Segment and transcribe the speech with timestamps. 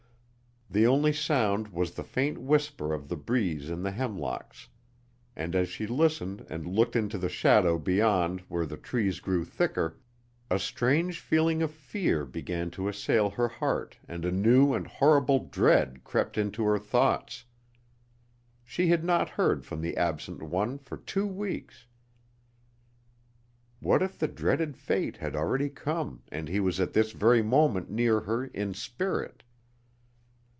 [0.73, 4.69] The only sound was the faint whisper of the breeze in the hemlocks,
[5.35, 9.97] and as she listened and looked into the shadow beyond where the trees grew thicker,
[10.49, 15.43] a strange feeling of fear began to assail her heart and a new and horrible
[15.45, 17.43] dread crept into her thoughts.
[18.63, 21.85] She had not heard from the absent one for two weeks
[23.81, 27.89] what if the dreaded fate had already come and he was at this very moment
[27.89, 29.43] near her in spirit?